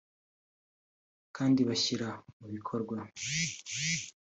[1.35, 2.97] kandi bashyira mu bikorwa